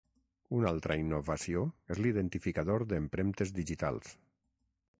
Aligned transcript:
Una 0.59 0.69
altra 0.75 0.95
innovació 1.01 1.61
és 1.95 2.01
l’identificador 2.05 2.85
d’empremtes 2.93 3.53
digitals. 3.61 4.17